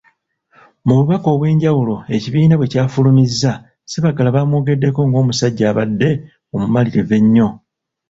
[0.85, 3.51] Mu bubaka obw'enjawulo ekibiina bwe kyafulumizza
[3.91, 6.09] Sebaggala bamwogeddeko ng'omusajja abadde
[6.53, 7.47] omumalirivu ennyo.